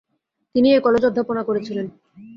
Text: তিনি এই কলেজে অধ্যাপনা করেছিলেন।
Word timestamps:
তিনি 0.55 0.67
এই 0.75 0.81
কলেজে 0.85 1.09
অধ্যাপনা 1.09 1.41
করেছিলেন। 1.43 1.85